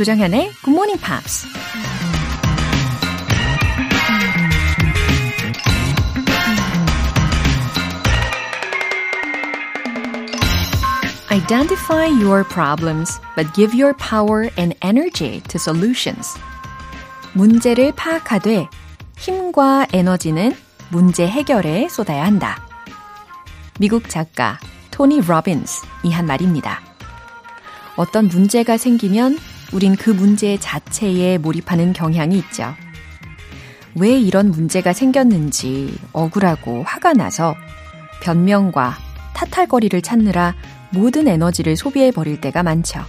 [0.00, 1.46] 조정현의 Good Morning Pops.
[11.30, 16.38] Identify your problems, but give your power and energy to solutions.
[17.34, 18.68] 문제를 파악하되
[19.18, 20.56] 힘과 에너지는
[20.88, 22.66] 문제 해결에 쏟아야 한다.
[23.78, 24.58] 미국 작가
[24.90, 26.80] 토니 로빈스이 한 말입니다.
[27.96, 29.36] 어떤 문제가 생기면
[29.72, 32.74] 우린 그 문제 자체에 몰입하는 경향이 있죠.
[33.94, 37.54] 왜 이런 문제가 생겼는지 억울하고 화가 나서
[38.22, 38.96] 변명과
[39.34, 40.54] 타탈거리를 찾느라
[40.90, 43.00] 모든 에너지를 소비해 버릴 때가 많죠.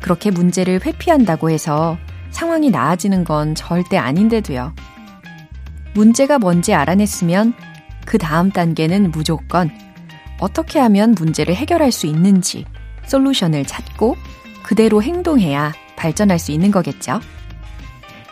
[0.00, 1.96] 그렇게 문제를 회피한다고 해서
[2.30, 4.74] 상황이 나아지는 건 절대 아닌데도요.
[5.94, 7.54] 문제가 뭔지 알아냈으면
[8.04, 9.70] 그 다음 단계는 무조건
[10.40, 12.64] 어떻게 하면 문제를 해결할 수 있는지
[13.06, 14.16] 솔루션을 찾고
[14.64, 17.20] 그대로 행동해야 발전할 수 있는 거겠죠.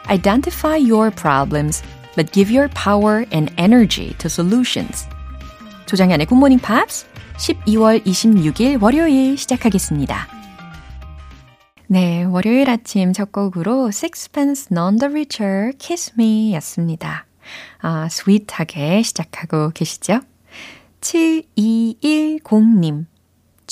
[0.08, 1.84] Identify your problems,
[2.16, 5.06] but give your power and energy to solutions.
[5.86, 10.26] 조장현의 굿모닝 팝스 12월 26일 월요일 시작하겠습니다.
[11.86, 17.26] 네, 월요일 아침 첫 곡으로 Sixpence None the Richer Kiss Me 였습니다.
[17.80, 20.20] 아, sweet하게 시작하고 계시죠?
[21.00, 23.06] 7210님.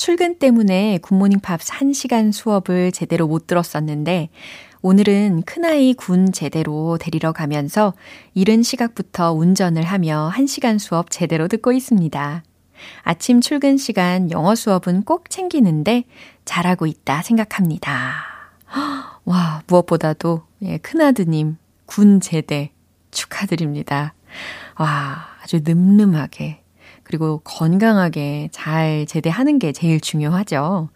[0.01, 4.29] 출근 때문에 굿모닝 팝스 1시간 수업을 제대로 못 들었었는데,
[4.81, 7.93] 오늘은 큰아이 군 제대로 데리러 가면서
[8.33, 12.43] 이른 시각부터 운전을 하며 1시간 수업 제대로 듣고 있습니다.
[13.03, 16.05] 아침 출근 시간 영어 수업은 꼭 챙기는데
[16.45, 18.23] 잘하고 있다 생각합니다.
[19.23, 22.71] 와, 무엇보다도 예, 큰아드님 군 제대
[23.11, 24.15] 축하드립니다.
[24.79, 26.60] 와, 아주 늠름하게
[27.11, 30.87] 그리고 건강하게 잘 제대하는 게 제일 중요하죠.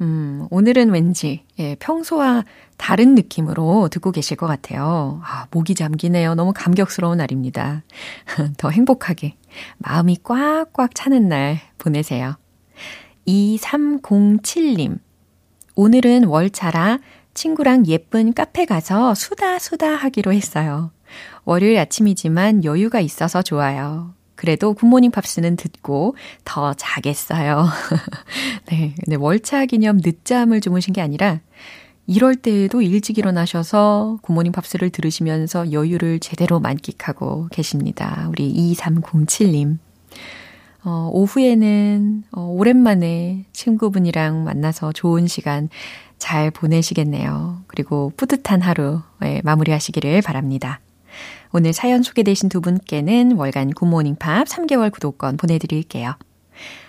[0.00, 2.42] 음, 오늘은 왠지, 예, 평소와
[2.76, 5.20] 다른 느낌으로 듣고 계실 것 같아요.
[5.22, 6.34] 아, 목이 잠기네요.
[6.34, 7.84] 너무 감격스러운 날입니다.
[8.58, 9.36] 더 행복하게,
[9.78, 12.34] 마음이 꽉꽉 차는 날 보내세요.
[13.28, 14.98] 2307님.
[15.76, 16.98] 오늘은 월차라
[17.32, 20.90] 친구랑 예쁜 카페 가서 수다 수다 하기로 했어요.
[21.44, 24.14] 월요일 아침이지만 여유가 있어서 좋아요.
[24.44, 27.66] 그래도 굿모닝 팝스는 듣고 더 자겠어요.
[28.68, 28.94] 네.
[29.02, 31.40] 근데 월차 기념 늦잠을 주무신 게 아니라
[32.06, 38.26] 이럴 때에도 일찍 일어나셔서 굿모닝 팝스를 들으시면서 여유를 제대로 만끽하고 계십니다.
[38.28, 39.78] 우리 2307님.
[40.84, 45.70] 어, 오후에는 어, 오랜만에 친구분이랑 만나서 좋은 시간
[46.18, 47.62] 잘 보내시겠네요.
[47.66, 50.80] 그리고 뿌듯한 하루 예, 마무리하시기를 바랍니다.
[51.56, 56.16] 오늘 사연 소개되신 두 분께는 월간 굿모닝 팝스 3개월 구독권 보내드릴게요.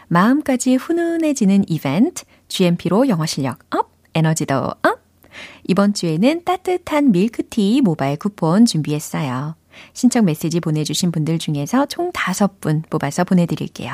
[0.07, 5.01] 마음까지 훈훈해지는 이벤트, GMP로 영어 실력 up, 에너지도 up!
[5.67, 9.55] 이번 주에는 따뜻한 밀크티 모바일 쿠폰 준비했어요.
[9.93, 13.93] 신청 메시지 보내주신 분들 중에서 총 5분 뽑아서 보내드릴게요.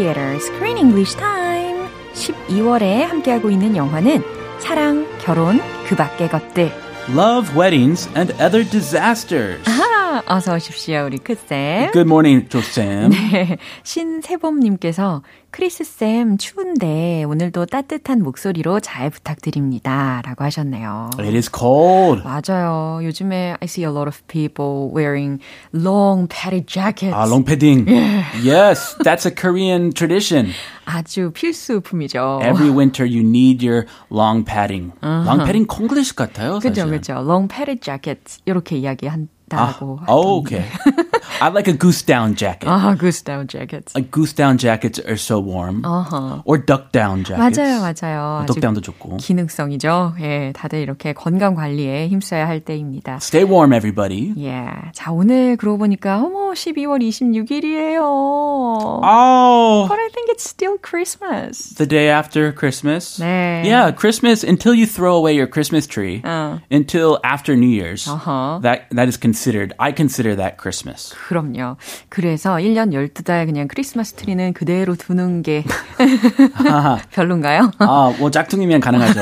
[0.00, 4.22] Theater Screen English Time 12월에 함께하고 있는 영화는
[4.58, 6.72] 사랑, 결혼, 그 밖의 것들
[7.10, 9.60] Love, weddings, and other disasters.
[9.68, 9.89] 아하,
[10.26, 11.90] 어서 오십시오, 우리 크쌤.
[11.92, 13.10] Good morning, 조쌤.
[13.10, 20.22] 네, 신세범님께서 크리스쌤 추운데 오늘도 따뜻한 목소리로 잘 부탁드립니다.
[20.24, 21.10] 라고 하셨네요.
[21.18, 22.22] It is cold.
[22.22, 23.00] 맞아요.
[23.02, 25.40] 요즘에 I see a lot of people wearing
[25.74, 27.12] long padded jackets.
[27.14, 27.90] 아, long padding.
[28.44, 30.52] Yes, that's a Korean tradition.
[30.84, 32.40] 아주 필수품이죠.
[32.42, 34.92] Every winter you need your long padding.
[35.02, 36.90] long padding 콩글리시 같아요, 그죠, 사실.
[36.90, 37.14] 그죠.
[37.14, 39.98] long padded jackets 이렇게 이야기한 다고.
[40.06, 40.64] 아, oh, okay.
[41.42, 42.68] I like a goose down jacket.
[42.68, 43.94] 아, goose down jackets.
[43.94, 45.82] Like goose down jackets are so warm.
[45.84, 46.42] 어허.
[46.44, 47.58] Or duck down jackets.
[47.58, 48.46] 맞아요, 맞아요.
[48.46, 49.18] duck down도 좋고.
[49.18, 50.14] 기능성이죠.
[50.20, 53.16] 예, 다들 이렇게 건강 관리에 힘써야 할 때입니다.
[53.16, 54.32] Stay warm, everybody.
[54.38, 54.68] 예.
[54.92, 58.00] 자, 오늘 그러고 보니까, 어머, 12월 26일이에요.
[59.02, 61.74] Oh, But I think it's still Christmas.
[61.76, 63.18] the day after Christmas.
[63.18, 63.62] 네.
[63.64, 66.22] Yeah, Christmas until you throw away your Christmas tree.
[66.24, 66.60] 어.
[66.70, 68.06] Until after New Year's.
[68.08, 68.60] Uh-huh.
[68.62, 69.72] That that is considered.
[69.78, 71.14] I consider that Christmas.
[71.28, 71.76] 그럼요.
[72.08, 75.64] 그래서 1년 12달 그냥 크리스마스 트리는 그대로 두는 게
[77.12, 77.70] 별론가요?
[77.78, 79.20] 아, 뭐 짝퉁이면 가능하죠.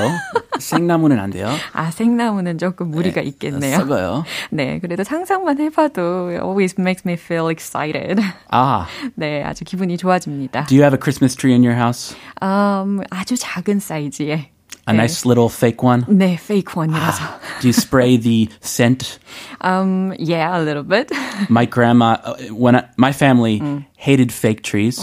[0.58, 1.48] 생나무는 안 돼요.
[1.72, 3.76] 아, 생나무는 조금 무리가 있겠네요.
[3.78, 4.24] 썩어요.
[4.50, 8.20] 네, 그래도 상상만 해봐도 always makes me feel excited.
[8.50, 10.66] 아, 네, 아주 기분이 좋아집니다.
[10.66, 12.15] do you have a Christmas tree in your house?
[12.41, 14.49] 음, 아주 작은 사이즈의
[14.85, 16.03] A nice little fake one?
[16.09, 17.39] 네, fake one이라서.
[17.61, 19.17] Do you spray the scent?
[19.61, 21.09] Um, yeah, a little bit.
[21.47, 23.61] My grandma, uh, when I, my family
[23.95, 24.99] hated fake trees,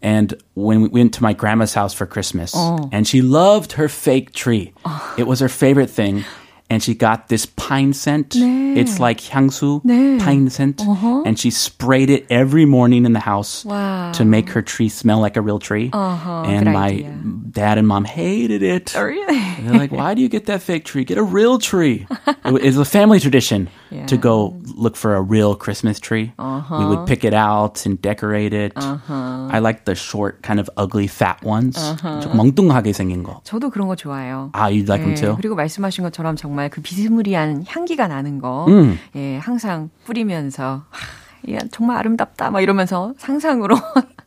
[0.00, 2.54] and when we went to my grandma's house for Christmas,
[2.90, 4.72] and she loved her fake tree.
[5.18, 6.24] It was her favorite thing.
[6.70, 8.32] And she got this pine scent.
[8.34, 10.18] It's like 향수, 네.
[10.24, 10.80] pine scent.
[11.26, 14.12] And she sprayed it every morning in the house Wow.
[14.12, 15.90] to make her tree smell like a real tree.
[15.92, 17.12] Uh-huh, and good my idea.
[17.50, 18.94] dad and mom hated it.
[18.96, 19.36] Oh, really?
[19.60, 21.04] They're like, why do you get that fake tree?
[21.04, 22.06] Get a real tree.
[22.26, 23.68] It- It's a family tradition
[24.07, 26.33] To go look for a real Christmas tree.
[26.37, 28.73] We would pick it out and decorate it.
[28.77, 31.77] I like the short, kind of ugly, fat ones.
[32.21, 33.41] 좀 멍뚱하게 생긴 거.
[33.43, 34.51] 저도 그런 거 좋아해요.
[34.53, 35.35] Ah, you like them 네, too?
[35.37, 38.97] 그리고 말씀하신 것처럼 정말 그 비스무리한 향기가 나는 거, 음.
[39.15, 43.77] 예, 항상 뿌리면서, 하, 야, 정말 아름답다, 막 이러면서 상상으로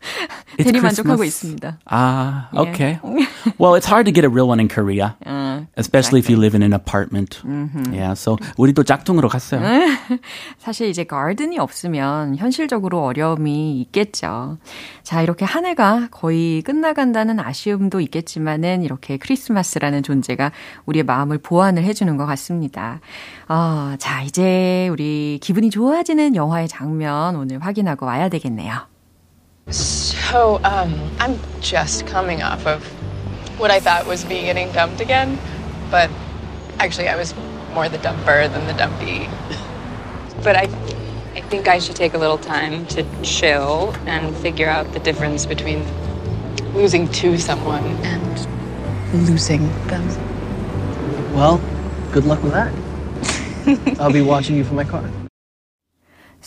[0.59, 1.25] 대리만족하고.
[1.25, 1.79] 있습니다.
[1.91, 2.71] Ah, Yeah.
[2.71, 2.99] okay.
[3.59, 5.17] well, it's hard to get a real one in Korea.
[5.27, 7.41] 어, Especially if you live in an apartment.
[7.93, 9.61] Yeah, so 우리도 짝퉁으로 갔어요.
[10.59, 14.59] 사실 이제 가든이 없으면 현실적으로 어려움이 있겠죠.
[15.03, 20.53] 자, 이렇게 한 해가 거의 끝나간다는 아쉬움도 있겠지만은 이렇게 크리스마스라는 존재가
[20.87, 23.01] 우리의 마음을 보완을 해주는 것 같습니다.
[23.49, 28.90] 어, 자, 이제 우리 기분이 좋아지는 영화의 장면 오늘 확인하고 와야 되겠네요.
[29.71, 32.85] So, um, I'm just coming off of
[33.59, 35.39] what I thought was me getting dumped again,
[35.91, 36.11] but
[36.79, 37.35] actually, I was
[37.75, 39.29] more the dumper than the dumpy.
[40.43, 40.63] But I,
[41.35, 45.45] I think I should take a little time to chill and figure out the difference
[45.45, 45.85] between
[46.75, 50.07] Losing to someone and losing them.
[51.35, 51.61] Well,
[52.13, 52.73] good luck with that.
[54.01, 55.05] I'll be watching you from my car.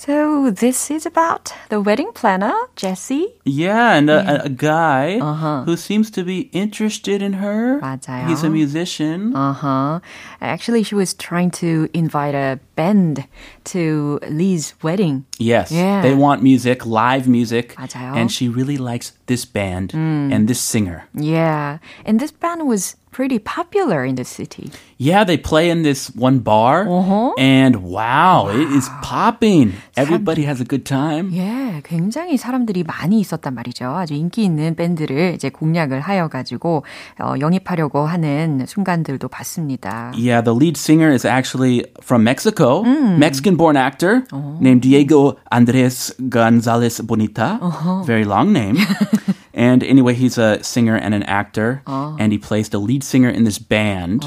[0.03, 3.35] So this is about the wedding planner, Jesse.
[3.45, 5.65] Yeah, and a, a- a guy Uh-huh.
[5.67, 7.81] who seems to be interested in her.
[7.83, 8.29] 맞아요.
[8.29, 9.35] He's a musician.
[9.35, 9.99] Uh-huh.
[10.41, 13.27] Actually, she was trying to invite a band
[13.75, 15.25] to Lee's wedding.
[15.37, 15.73] Yes.
[15.75, 16.00] Yeah.
[16.03, 17.75] They want music, live music.
[17.75, 18.15] 맞아요.
[18.15, 21.05] And she really likes this band and this singer.
[21.15, 21.79] Yeah.
[22.05, 24.71] And this band was pretty popular in the city.
[24.99, 26.87] Yeah, they play in this one bar.
[26.89, 27.33] Uh-huh.
[27.39, 29.73] And wow, it is popping.
[29.97, 31.31] Everybody has a good time.
[31.33, 33.87] 예, 굉장히 사람들이 많이 있었단 말이죠.
[33.87, 36.85] 아주 인기 있는 밴드를 이제 공략을 하여 가지고
[37.21, 40.12] 어, 영입하려고 하는 순간들도 봤습니다.
[40.15, 44.25] Yeah, the lead singer is actually from Mexico, Mexican born actor
[44.61, 47.59] named Diego Andres Gonzalez Bonita.
[48.05, 48.77] Very long name.
[49.62, 53.45] and anyway, he's a singer and an actor, and he plays the lead singer in
[53.45, 54.25] this band.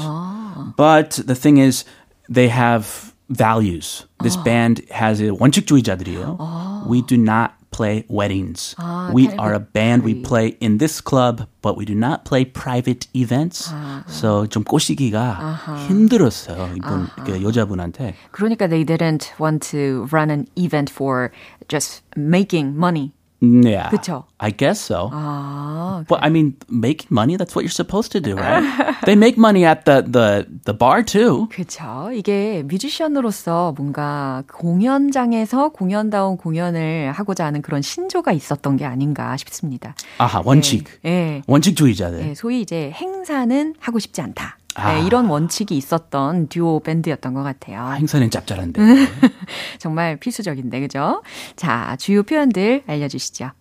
[0.76, 1.84] But the thing is,
[2.28, 4.04] they have values.
[4.22, 6.86] This band has a 원칙주의자들이에요.
[6.86, 8.76] We do not play weddings.
[9.12, 10.04] we are a band.
[10.04, 13.72] We play in this club, but we do not play private events.
[14.06, 16.76] So 좀 꼬시기가 힘들었어요.
[16.76, 18.14] 이분 그 여자분한테.
[18.30, 21.32] 그러니까 they didn't want to run an event for
[21.68, 23.12] just making money.
[23.39, 23.89] Yeah.
[23.91, 24.23] 그쵸?
[24.39, 25.09] I guess so.
[25.13, 28.63] 아, But I mean, making money, that's what you're supposed to do, right?
[29.05, 31.47] they make money at the, the, the bar too.
[31.51, 32.09] 그쵸.
[32.13, 39.93] 이게 뮤지션으로서 뭔가 공연장에서 공연다운 공연을 하고자 하는 그런 신조가 있었던 게 아닌가 싶습니다.
[40.17, 40.85] 아하, 원칙.
[41.05, 41.41] 예.
[41.47, 42.29] 원칙주의자들.
[42.29, 44.56] 예, 소위 이제 행사는 하고 싶지 않다.
[44.77, 44.93] 아.
[44.93, 47.93] 네, 이런 원칙이 있었던 듀오 밴드였던 것 같아요.
[47.93, 48.81] 행사는 짭짤한데.
[49.79, 51.23] 정말 필수적인데, 그죠?
[51.55, 53.51] 자, 주요 표현들 알려주시죠.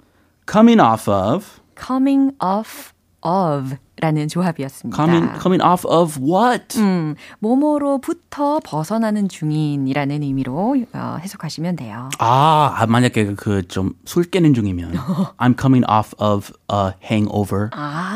[0.50, 1.46] coming off of.
[1.78, 2.92] coming off
[3.23, 4.95] of 라는 조합이었습니다.
[4.95, 6.79] Coming, coming off of what?
[6.79, 12.09] 음, 뭐뭐로부터 벗어나는 중인이라는 의미로 어, 해석하시면 돼요.
[12.19, 14.93] 아, 아, 만약에 그 좀 술 깨는 중이면
[15.38, 17.71] I'm coming off of a hangover.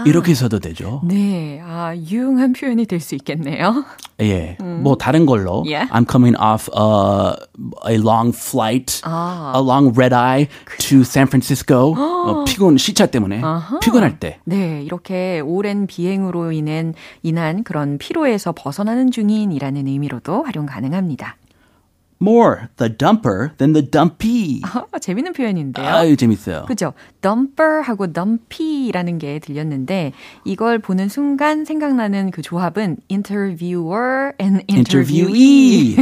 [0.06, 1.00] 이렇게 써도 되죠.
[1.04, 3.84] 네, 아, 유용한 표현이 될 수 있겠네요.
[4.20, 4.58] 예.
[4.60, 5.88] 뭐 다른 걸로 Yeah.
[5.90, 7.32] I'm coming off a,
[7.88, 10.48] a long flight, a long red eye
[10.80, 11.94] to San Francisco.
[11.96, 13.40] 어, 피곤 시차 때문에
[13.80, 14.38] 피곤할 때.
[14.44, 21.36] 네, 이렇게 오랜 비행으로 인한, 인한 그런 피로에서 벗어나는 중인이라는 의미로도 활용 가능합니다.
[22.22, 24.60] More the dumper than the dumpy.
[24.92, 25.86] 어, 재밌는 표현인데요.
[25.86, 26.64] 아유, 재밌어요.
[26.66, 26.92] 그죠?
[27.22, 30.12] dumper하고 dumpy라는 게 들렸는데
[30.44, 35.96] 이걸 보는 순간 생각나는 그 조합은 interviewer and interviewee.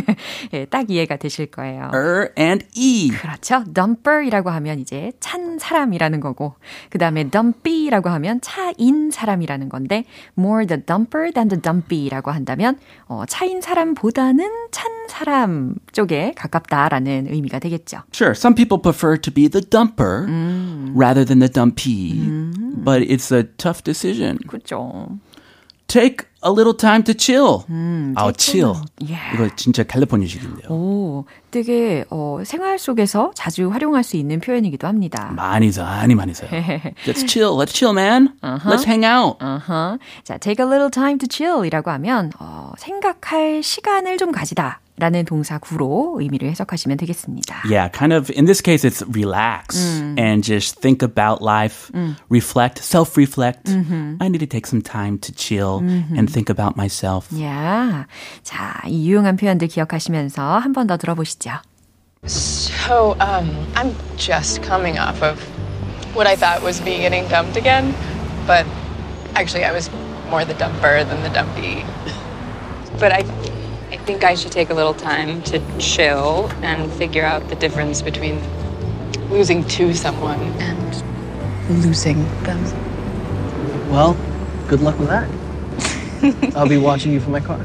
[0.52, 1.90] 예, 딱 이해가 되실 거예요.
[1.94, 3.10] er and e.
[3.10, 3.64] 그렇죠.
[3.72, 6.54] dumper이라고 하면 이제 찬 사람이라는 거고,
[6.90, 10.04] 그 다음에 dumpy라고 하면 차인 사람이라는 건데,
[10.37, 15.75] more the dumper than the dumpy라고 한다면, 어, 차인 사람보다는 찬 사람
[16.08, 18.02] 쪽에 가깝다라는 의미가 되겠죠.
[18.12, 20.26] Sure, some people prefer to be the dumper
[20.94, 22.18] rather than the dumpy,
[22.82, 24.38] but it's a tough decision.
[24.48, 25.18] 그렇죠.
[25.86, 27.64] Take a little time to chill.
[28.14, 28.74] 아, chill.
[29.00, 29.34] Yeah.
[29.34, 30.68] 이거 진짜 캘리포니아식인데요.
[30.70, 35.32] 오, 되게 어, 생활 속에서 자주 활용할 수 있는 표현이기도 합니다.
[35.34, 36.50] 많이 써, 많이 많이 써요.
[37.06, 38.34] Let's chill, let's chill, man.
[38.42, 39.38] Let's hang out.
[39.42, 39.98] 어허.
[40.24, 44.80] 자, take a little time to chill 이라고 하면, 어, 생각할 시간을 좀 가지다.
[44.97, 47.63] 라는 동사 구로 의미를 해석하시면 되겠습니다.
[47.65, 48.29] Yeah, kind of.
[48.38, 49.75] In this case, it's relax
[50.19, 51.89] and just think about life,
[52.29, 53.69] reflect, self reflect.
[54.21, 57.27] I need to take some time to chill and think about myself.
[57.41, 58.05] 야,
[58.43, 61.51] 자, 이 유용한 표현들 기억하시면서 한 번 더 들어보시죠.
[62.27, 65.41] So, um, I'm just coming off of
[66.13, 67.93] what I thought was me getting dumped again,
[68.45, 68.65] but
[69.35, 69.89] actually, I was
[70.29, 71.83] more the dumper than the dumpy.
[73.00, 73.56] But I, I
[74.07, 78.39] think I should take a little time to chill and figure out the difference between
[79.33, 82.62] Losing to someone and losing them.
[83.89, 84.15] Well,
[84.67, 85.27] good luck with that.
[86.55, 87.59] I'll be watching you from my car.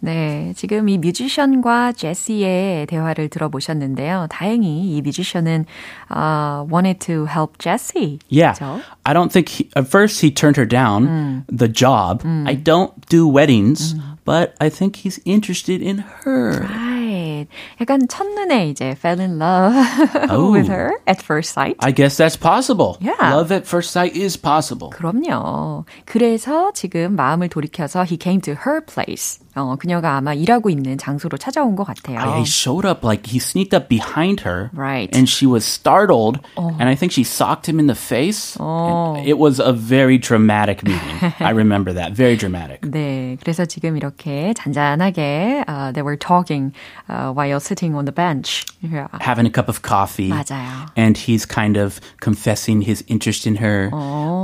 [0.00, 4.26] 네, 지금 이 뮤지션과 제시의 대화를 들어보셨는데요.
[4.30, 5.64] 다행히 이 뮤지션은
[6.10, 8.18] uh, wanted to help Jesse.
[8.28, 8.58] Yeah.
[8.58, 8.80] 그렇죠?
[9.04, 12.24] I don't think he, at first he turned her down, the job.
[12.26, 13.94] I don't do weddings,
[14.26, 16.60] but I think he's interested in her.
[16.62, 17.46] Right.
[17.80, 19.74] 약간 첫눈에 이제 fell in love
[20.30, 20.52] Oh.
[20.52, 21.76] with her at first sight.
[21.80, 22.96] I guess that's possible.
[23.00, 23.34] Yeah.
[23.34, 24.90] Love at first sight is possible.
[24.90, 25.84] 그럼요.
[26.06, 29.38] 그래서 지금 마음을 돌이켜서 he came to her place.
[29.56, 32.18] 어, 그녀가 아마 일하고 있는 장소로 찾아온 것 같아요.
[32.36, 34.70] He showed up like he sneaked up behind her.
[34.72, 35.14] Right.
[35.14, 36.40] And she was startled.
[36.56, 38.56] And I think she socked him in the face.
[38.58, 41.32] And It was a very dramatic meeting.
[41.40, 42.12] I remember that.
[42.12, 42.80] Very dramatic.
[42.82, 46.72] 네, 그래서 지금 이렇게 잔잔하게 uh, they were talking
[47.08, 48.64] uh, while sitting on the bench.
[48.80, 49.08] Yeah.
[49.20, 50.30] Having a cup of coffee.
[50.30, 50.88] 맞아요.
[50.96, 53.90] And he's kind of confessing his interest in her.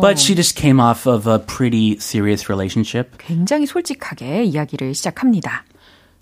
[0.00, 3.16] But she just came off of a pretty serious relationship.
[3.18, 5.65] 굉장히 솔직하게 이야기를 시작합니다.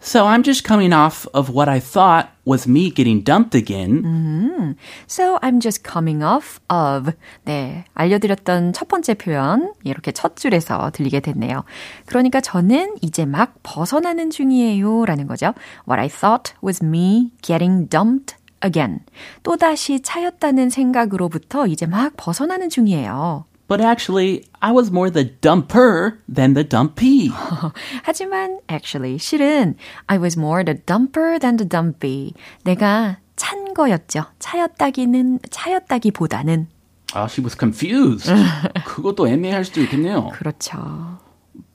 [0.04, 4.76] So I'm just coming off of what I thought was me getting dumped again.
[5.08, 7.14] So I'm just coming off of.
[7.46, 11.66] 네, 알려드렸던 첫 번째 표현 이렇게 첫 줄에서 들리게 됐네요.
[12.08, 15.54] 그러니까 저는 이제 막 벗어나는 중이에요라는 거죠.
[15.88, 18.36] What I thought was me getting dumped
[18.66, 19.02] again.
[19.44, 23.46] 또다시 차였다는 생각으로부터 이제 막 벗어나는 중이에요.
[23.71, 27.31] But actually, I was more the dumper than the dumpy.
[28.05, 29.75] 하지만 actually 실은
[30.07, 32.35] I was more the dumper than the dumpy.
[32.65, 34.27] 내가 찬 거였죠.
[34.39, 36.69] 차였다기는 차였다기보다는
[37.15, 38.31] Ah, she was confused.
[38.85, 40.29] 그것도 애매할 수도 있겠네요.
[40.35, 41.19] 그렇죠.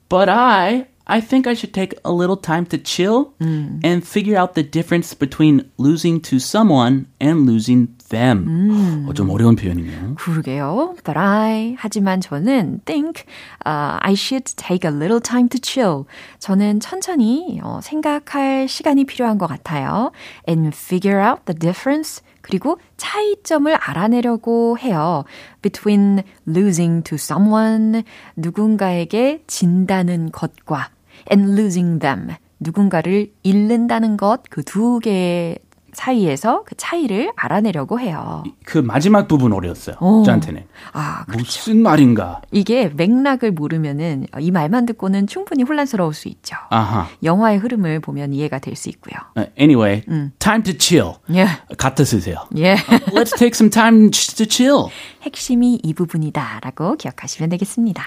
[0.08, 4.54] But I, I think I should take a little time to chill and figure out
[4.54, 9.05] the difference between losing to someone and losing them.
[9.07, 10.15] 어, 좀 어려운 표현이네요.
[10.15, 10.95] 그러게요.
[11.03, 13.25] But I 하지만 저는 think
[13.65, 16.05] uh, I should take a little time to chill.
[16.39, 20.11] 저는 천천히 어, 생각할 시간이 필요한 것 같아요.
[20.47, 22.21] And figure out the difference.
[22.41, 25.25] 그리고 차이점을 알아내려고 해요.
[25.61, 28.03] Between losing to someone,
[28.37, 30.89] 누군가에게 진다는 것과
[31.29, 32.29] and losing them,
[32.61, 35.57] 누군가를 잃는다는 것, 그 두 개의
[35.97, 38.43] 사이에서 그 차이를 알아내려고 해요.
[38.65, 39.95] 그 마지막 부분 어려웠어요.
[40.25, 40.63] 저한테는.
[40.93, 42.41] 아, 무슨 말인가?
[42.51, 46.55] 이게 맥락을 모르면은 이 말만 듣고는 충분히 혼란스러울 수 있죠.
[46.69, 47.07] 아하.
[47.23, 49.15] 영화의 흐름을 보면 이해가 될 수 있고요.
[49.35, 50.03] Uh, Anyway,
[50.37, 51.15] time to chill.
[51.33, 51.47] 예.
[51.79, 52.47] 갖다 쓰세요.
[52.57, 52.75] 예.
[53.07, 54.89] Let's take some time to chill.
[55.23, 58.03] 핵심이 이 부분이다라고 기억하시면 되겠습니다.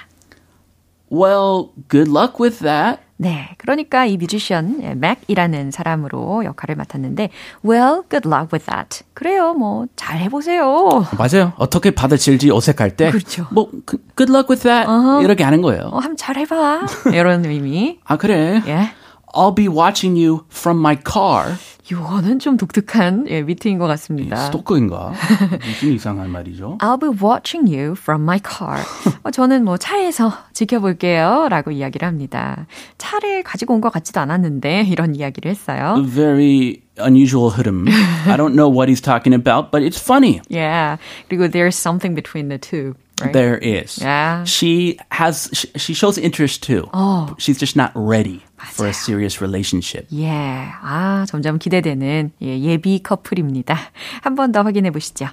[1.12, 3.00] Well, good luck with that.
[3.22, 7.28] 네, 그러니까 이 뮤지션 맥이라는 사람으로 역할을 맡았는데,
[7.62, 9.04] well, good luck with that.
[9.12, 10.88] 그래요, 뭐 잘 해보세요.
[11.18, 11.52] 맞아요.
[11.58, 13.10] 어떻게 받아칠지 어색할 때.
[13.10, 13.46] 그렇죠.
[13.50, 14.88] 뭐, 그- good luck with that.
[15.22, 15.82] 이렇게 하는 거예요.
[15.92, 16.86] 어, 한번 잘 해봐.
[17.12, 17.98] 이런 의미.
[18.04, 18.62] 아, 그래.
[18.66, 18.88] 예.
[19.34, 21.56] I'll be watching you from my car.
[21.90, 24.36] 이거는 좀 독특한 예, 미트인 것 같습니다.
[24.36, 25.12] 스토커인가?
[25.66, 26.78] 무슨 이상한 말이죠?
[26.78, 28.80] I'll be watching you from my car.
[29.24, 31.48] 어, 저는 뭐 차에서 지켜볼게요.
[31.50, 32.66] 라고 이야기를 합니다.
[32.98, 35.96] 차를 가지고 온 것 같지도 않았는데 이런 이야기를 했어요.
[36.06, 37.86] Very unusual 흐름.
[38.28, 40.40] I don't know what he's talking about, but it's funny.
[40.48, 40.98] Yeah.
[41.28, 42.94] 그리고 there's something between the two.
[43.21, 43.31] Right?
[43.31, 43.99] There is.
[43.99, 44.43] Yeah.
[44.43, 46.89] She has, she, she shows interest too.
[46.93, 47.33] Oh.
[47.37, 48.43] She's just not ready
[48.73, 50.07] for a serious relationship.
[50.11, 50.27] 예.
[50.83, 53.77] 아, 점점 기대되는 예, 예비 커플입니다.
[54.21, 55.29] 한 번 더 확인해 보시죠.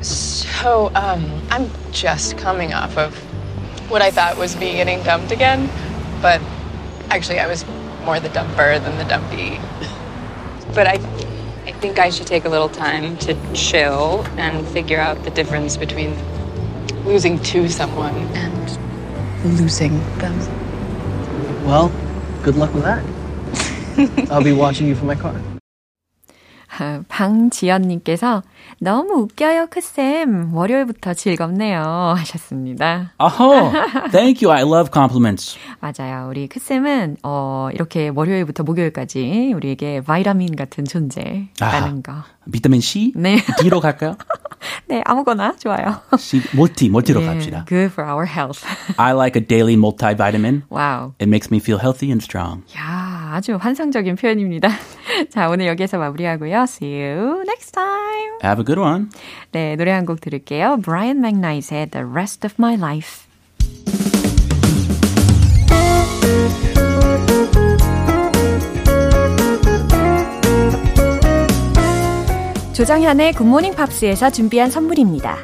[0.00, 3.12] So, um, I'm just coming off of
[3.90, 5.68] what I thought was me getting dumped again,
[6.22, 6.40] but
[7.10, 7.66] actually, I was
[8.06, 9.60] more the dumper than the dumpy.
[10.74, 10.96] But I,
[11.66, 15.76] I think I should take a little time to chill and figure out the difference
[15.76, 16.14] between
[17.05, 20.37] Losing to someone and losing them.
[21.63, 21.91] Well,
[22.43, 24.29] good luck with that.
[24.31, 25.39] I'll be watching you from my car.
[26.77, 28.43] 아, 방지연님께서
[28.79, 30.53] 너무 웃겨요, 크쌤.
[30.53, 32.15] 월요일부터 즐겁네요.
[32.17, 33.13] 하셨습니다.
[33.19, 33.71] Oh,
[34.11, 34.51] thank you.
[34.51, 35.57] I love compliments.
[35.79, 36.27] 맞아요.
[36.29, 42.23] 우리 크쌤은, 어, 이렇게 월요일부터 목요일까지 우리에게 바이타민 같은 존재라는 거.
[42.51, 43.13] 비타민 C?
[43.15, 43.37] 네.
[43.59, 44.17] D로 갈까요?
[44.87, 46.01] 네, 아무거나 좋아요.
[46.17, 47.65] C, multi, multi로 예, 갑시다.
[47.67, 48.65] good for our health.
[48.97, 50.63] I like a daily multivitamin.
[50.69, 51.13] 와우.
[51.19, 52.63] It makes me feel healthy and strong.
[52.77, 54.69] 야, 아주 환상적인 표현입니다.
[55.29, 56.61] 자, 오늘 여기에서 마무리하고요.
[56.63, 58.37] See you next time.
[58.41, 59.09] Have a good one.
[59.51, 60.77] 네, 노래 한 곡 들을게요.
[60.81, 63.25] Brian McKnight의 The Rest of My Life.
[72.73, 75.37] 조정현의 굿모닝 팝스에서 준비한 선물입니다.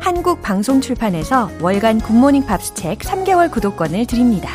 [0.00, 4.50] 한국 방송 출판에서 월간 굿모닝 팝스 책 3개월 구독권을 드립니다.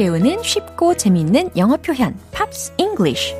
[0.00, 3.34] 배우는 쉽고 재미있는 영어 표현 Pops English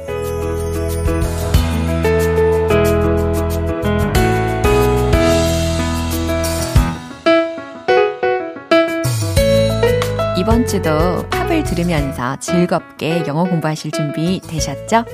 [10.37, 10.91] 이번 주도
[11.31, 15.07] 팝을 들으면서 즐겁게 영어 공부하실 준비 되셨죠?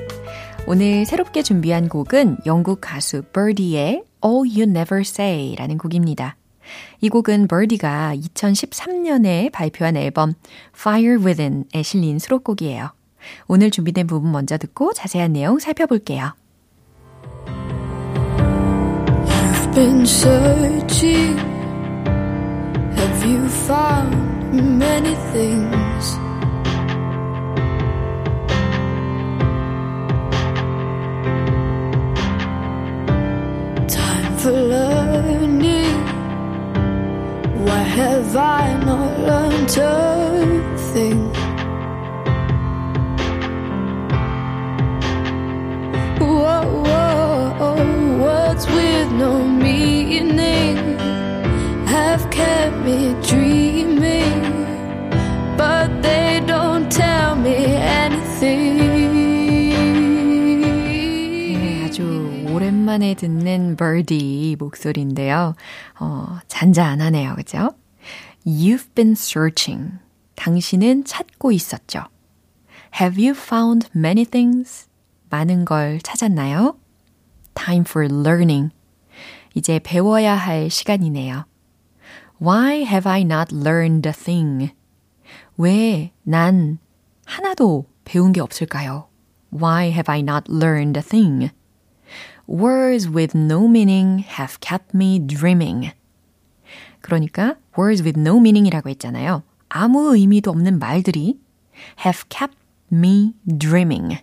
[0.67, 6.35] 오늘 새롭게 준비한 곡은 영국 가수 Birdy의 All You Never Say라는 곡입니다.
[7.01, 10.35] 이 곡은 Birdie가 2013년에 발표한 앨범
[10.75, 12.91] Fire Within에 실린 수록곡이에요.
[13.49, 16.35] 오늘 준비된 부분 먼저 듣고 자세한 내용 살펴볼게요.
[19.27, 21.39] You've been searching.
[22.97, 26.26] Have you found many things?
[38.07, 41.21] Have I not learned a thing?
[46.21, 47.75] Whoa, whoa,
[48.23, 50.77] words with no meaning
[51.89, 54.41] have kept me dreaming,
[55.57, 58.77] but they don't tell me anything.
[61.59, 65.55] 네, 아주 오랜만에 듣는 Birdie 목소리인데요.
[65.99, 67.35] 어, 잔잔하네요.
[67.35, 67.71] 그죠?
[68.46, 70.00] You've been searching.
[70.36, 72.06] 당신은 찾고 있었죠.
[73.00, 74.88] Have you found many things?
[75.30, 76.78] 많은 걸 찾았나요?
[77.54, 78.72] Time for learning.
[79.54, 81.46] 이제 배워야 할 시간이네요.
[82.42, 84.74] Why have I not learned a thing?
[85.58, 86.80] 왜 난
[87.26, 89.08] 하나도 배운 게 없을까요?
[89.52, 91.52] Why have I not learned a thing?
[92.48, 95.92] Words with no meaning have kept me dreaming.
[97.07, 99.45] 그러니까 words with no meaning이라고 했잖아요.
[99.69, 101.39] 아무 의미도 없는 말들이
[102.05, 102.57] have kept
[102.93, 104.19] me dreaming.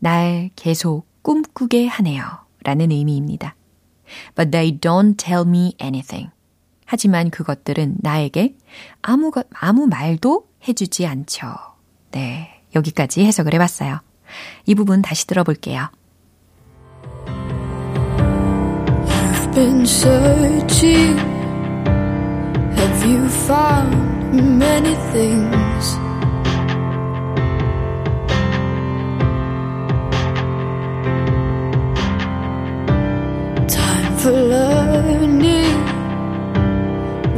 [0.00, 2.24] 날 계속 꿈꾸게 하네요.
[2.64, 3.54] 라는 의미입니다.
[4.34, 6.30] But they don't tell me anything.
[6.84, 8.56] 하지만 그것들은 나에게
[9.02, 11.46] 아무, 것- 아무 말도 해주지 않죠.
[12.10, 12.62] 네.
[12.74, 14.00] 여기까지 해석을 해봤어요.
[14.66, 15.88] 이 부분 다시 들어볼게요.
[19.54, 21.35] Been searching.
[23.06, 25.84] You found many things?
[33.72, 35.78] Time for learning.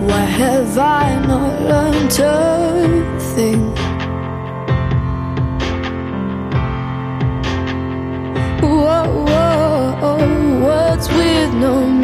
[0.06, 3.60] Why have I not learned a thing?
[8.62, 11.97] Whoa, whoa, oh, words with no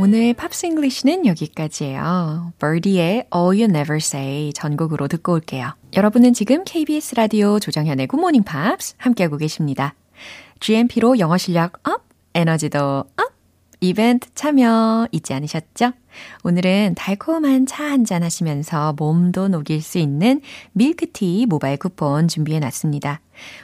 [0.00, 2.54] 오늘 Pops English는 여기까지예요.
[2.58, 5.74] Birdy의 All You Never Say 전곡으로 듣고 올게요.
[5.94, 9.94] 여러분은 지금 KBS 라디오 조정현의 굿모닝 팝스 함께하고 계십니다.
[10.60, 13.27] GMP로 영어 실력 up, 에너지도 up,
[13.80, 15.92] 이벤트 참여 잊지 않으셨죠?
[16.42, 20.40] 오늘은 달콤한 차 한잔 하시면서 몸도 녹일 수 있는
[20.72, 23.20] 밀크티 모바일 쿠폰 준비해 놨습니다.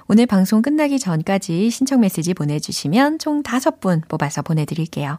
[0.07, 5.19] 오늘 방송 끝나기 전까지 신청 메시지 보내주시면 총 5분 뽑아서 보내드릴게요.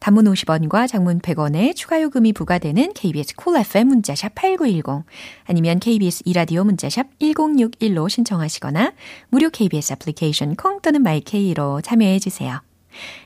[0.00, 5.04] 단문 50원과 장문 100원의 추가 요금이 부과되는 KBS Cool FM 문자샵 8910
[5.44, 8.92] 아니면 KBS 이라디오 문자샵 1061로 신청하시거나
[9.28, 12.60] 무료 KBS 애플리케이션 콩 또는 마이케이로 참여해 주세요.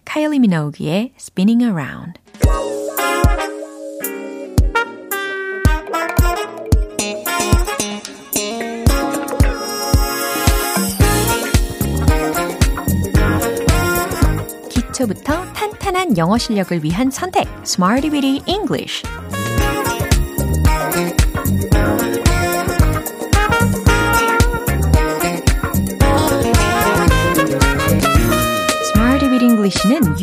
[0.04, 2.20] Kylie Minogue의 Spinning Around
[14.70, 19.02] 기초부터 탄탄한 영어 실력을 위한 선택 Smarty Witty English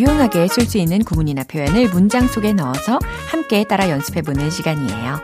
[0.01, 2.97] 유용하게 쓸 수 있는 구문이나 표현을 문장 속에 넣어서
[3.29, 5.19] 함께 따라 연습해보는 시간이에요.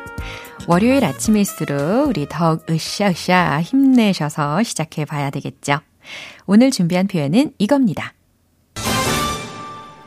[0.68, 5.80] 월요일 아침일수록 우리 더욱 으쌰으쌰 힘내셔서 시작해 봐야 되겠죠.
[6.46, 8.14] 오늘 준비한 표현은 이겁니다.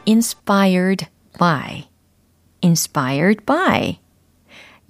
[0.07, 1.07] inspired
[1.37, 1.89] by,
[2.63, 3.99] inspired by.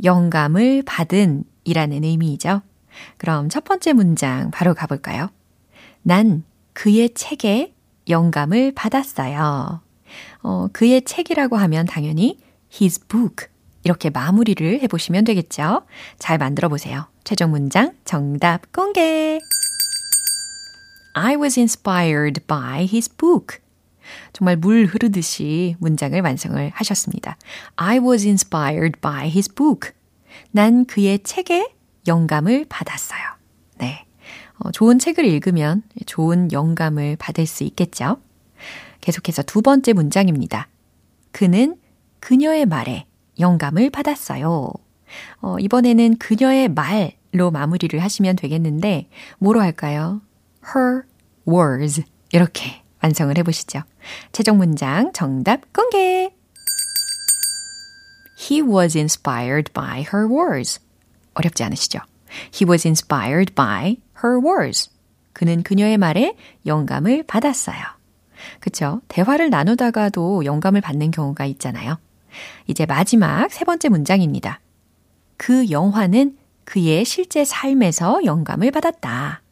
[0.04, 2.60] 영감을 받은 이라는 의미이죠.
[3.16, 5.30] 그럼 첫 번째 문장 바로 가볼까요?
[6.02, 7.72] 난 그의 책에
[8.10, 9.80] 영감을 받았어요.
[10.42, 12.38] 어, 그의 책이라고 하면 당연히
[12.72, 13.48] his book.
[13.82, 15.82] 이렇게 마무리를 해보시면 되겠죠?
[16.18, 17.06] 잘 만들어 보세요.
[17.24, 19.38] 최종 문장 정답 공개!
[21.14, 23.58] I was inspired by his book.
[24.32, 27.36] 정말 물 흐르듯이 문장을 완성을 하셨습니다.
[27.76, 29.92] I was inspired by his book.
[30.50, 31.72] 난 그의 책에
[32.06, 33.20] 영감을 받았어요.
[33.78, 34.06] 네.
[34.60, 38.20] 어, 좋은 책을 읽으면 좋은 영감을 받을 수 있겠죠?
[39.00, 40.68] 계속해서 두 번째 문장입니다.
[41.32, 41.76] 그는
[42.20, 43.06] 그녀의 말에
[43.38, 44.72] 영감을 받았어요.
[45.40, 50.20] 어, 이번에는 그녀의 말로 마무리를 하시면 되겠는데, 뭐로 할까요?
[50.74, 51.02] her
[51.48, 52.02] words.
[52.32, 53.82] 이렇게 완성을 해보시죠.
[54.32, 56.30] 최종 문장 정답 공개!
[58.38, 60.80] He was inspired by her words.
[61.34, 62.00] 어렵지 않으시죠?
[62.54, 64.90] He was inspired by her words.
[65.32, 67.78] 그는 그녀의 말에 영감을 받았어요.
[68.60, 69.00] 그쵸?
[69.08, 71.98] 대화를 나누다가도 영감을 받는 경우가 있잖아요.
[72.66, 74.60] 이제 마지막 세 번째 문장입니다.
[75.36, 79.42] 그 영화는 그의 실제 삶에서 영감을 받았다.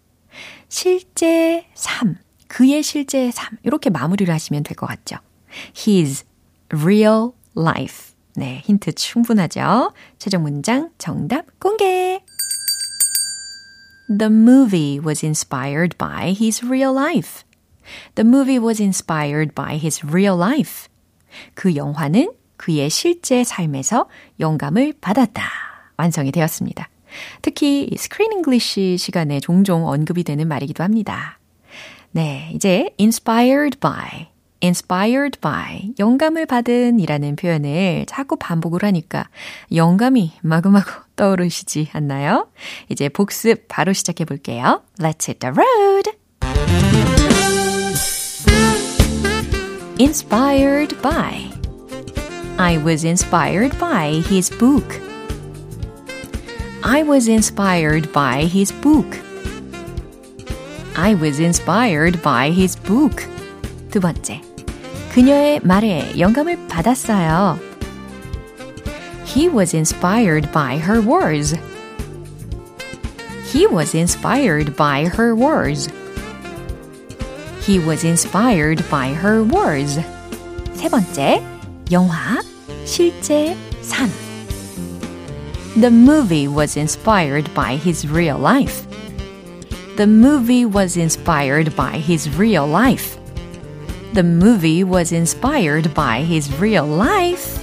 [0.68, 5.16] 실제 삶, 그의 실제 삶, 이렇게 마무리를 하시면 될 것 같죠.
[5.76, 6.24] His
[6.70, 8.14] real life.
[8.37, 9.92] 네, 힌트 충분하죠?
[10.18, 12.20] 최종 문장 정답 공개!
[14.09, 17.44] The movie was inspired by his real life.
[18.14, 20.88] The movie was inspired by his real life.
[21.55, 24.09] 그 영화는 그의 실제 삶에서
[24.40, 25.42] 영감을 받았다.
[25.99, 26.88] 완성이 되었습니다.
[27.42, 31.38] 특히 Screen English 시간에 종종 언급이 되는 말이기도 합니다.
[32.11, 34.29] 네, 이제 inspired by,
[34.62, 39.29] inspired by, 영감을 받은 이라는 표현을 자꾸 반복을 하니까
[39.75, 42.48] 영감이 마구마구 떠오르시지 않나요?
[42.88, 44.83] 이제 복습 바로 시작해 볼게요.
[44.98, 46.16] Let's hit the road!
[50.00, 51.50] inspired by
[52.57, 55.00] I was inspired by his book.
[56.83, 59.07] I was inspired by his book.
[60.96, 63.24] I was inspired by his book.
[63.90, 64.40] 두 번째.
[65.12, 67.67] 그녀의 말에 영감을 받았어요.
[69.38, 71.56] He was inspired by her words.
[73.52, 75.89] He was inspired by her words.
[77.65, 79.99] He was inspired by her words.
[80.76, 81.41] 세 번째.
[81.89, 82.41] 영화,
[82.86, 84.10] 실제, 삶.
[85.76, 88.86] The movie was inspired by his real life.
[89.95, 93.17] The movie was inspired by his real life.
[94.13, 97.57] The movie was inspired by his real life.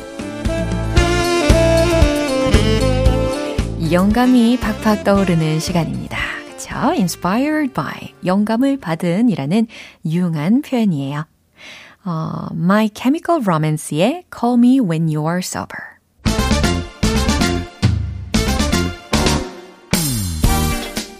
[3.91, 6.17] 영감이 팍팍 떠오르는 시간입니다.
[6.49, 6.75] 그쵸?
[6.93, 9.67] inspired by, 영감을 받은 이라는
[10.03, 11.25] 유용한 표현이에요.
[12.03, 15.95] 어, My Chemical Romance의 Call Me When You Are Sober.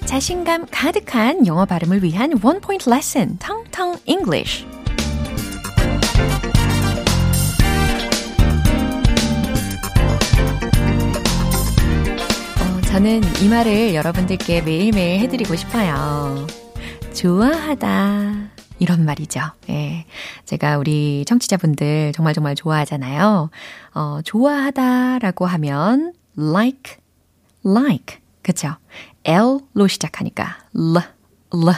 [0.05, 4.65] 자신감 가득한 영어 발음을 위한 원 포인트 레슨, 텅텅 English.
[12.95, 16.47] 저는 이 말을 여러분들께 매일매일 해드리고 싶어요.
[17.13, 18.51] 좋아하다.
[18.79, 19.41] 이런 말이죠.
[19.67, 20.05] 예.
[20.45, 23.49] 제가 우리 청취자분들 정말 정말 좋아하잖아요.
[23.95, 26.95] 어, 좋아하다라고 하면 like,
[27.65, 28.19] like.
[28.41, 28.77] 그쵸?
[29.25, 31.03] L로 시작하니까 L,
[31.53, 31.75] L,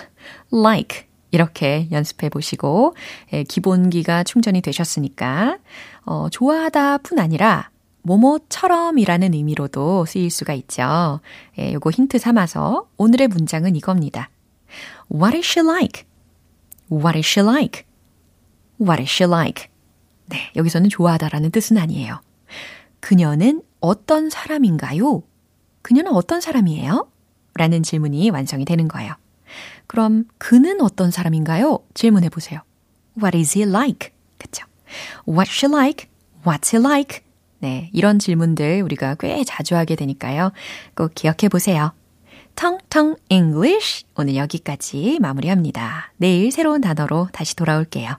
[0.54, 1.08] like.
[1.32, 2.96] 이렇게 연습해 보시고,
[3.34, 5.58] 예, 기본기가 충전이 되셨으니까,
[6.06, 7.72] 어, 좋아하다 뿐 아니라,
[8.08, 11.20] 뭐뭐처럼이라는 의미로도 쓰일 수가 있죠.
[11.60, 14.30] 예, 요거 힌트 삼아서 오늘의 문장은 이겁니다.
[15.14, 16.06] What is she like?
[16.90, 17.84] What is she like?
[18.80, 19.68] What is she like?
[20.28, 22.22] 네, 여기서는 좋아하다라는 뜻은 아니에요.
[23.02, 25.24] 그녀는 어떤 사람인가요?
[25.82, 27.10] 그녀는 어떤 사람이에요?
[27.56, 29.14] 라는 질문이 완성이 되는 거예요.
[29.88, 31.80] 그럼 그는 어떤 사람인가요?
[31.94, 32.62] 질문해 보세요.
[33.18, 34.12] What is he like?
[34.38, 34.66] 그쵸?
[35.26, 36.10] What's she like?
[36.46, 37.27] What's he like?
[37.60, 40.52] 네, 이런 질문들 우리가 꽤 자주 하게 되니까요.
[40.96, 41.92] 꼭 기억해 보세요.
[42.56, 46.12] 텅텅 English 오늘 여기까지 마무리합니다.
[46.18, 48.18] 내일 새로운 단어로 다시 돌아올게요.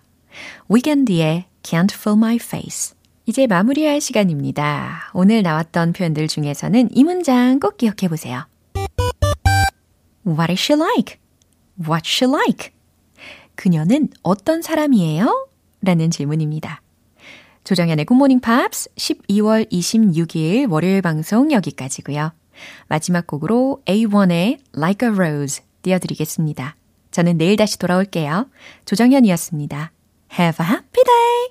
[0.68, 2.94] 위켄드의 Can't Feel My Face
[3.26, 5.10] 이제 마무리할 시간입니다.
[5.12, 8.46] 오늘 나왔던 표현들 중에서는 이 문장 꼭 기억해 보세요.
[10.26, 11.16] What is she like?
[11.80, 12.70] What's she like?
[13.54, 15.48] 그녀는 어떤 사람이에요?
[15.82, 16.80] 라는 질문입니다.
[17.68, 22.32] 조정현의 굿모닝 팝스 12월 26일 월요일 방송 여기까지고요.
[22.86, 26.76] 마지막 곡으로 A1의 Like a Rose 띄워드리겠습니다.
[27.10, 28.48] 저는 내일 다시 돌아올게요.
[28.86, 29.92] 조정현이었습니다.
[30.32, 31.48] Have a happy day!